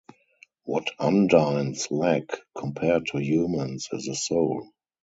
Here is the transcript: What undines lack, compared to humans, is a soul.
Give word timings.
What 0.63 0.89
undines 0.97 1.91
lack, 1.91 2.25
compared 2.57 3.05
to 3.11 3.19
humans, 3.21 3.87
is 3.93 4.07
a 4.07 4.15
soul. 4.15 4.71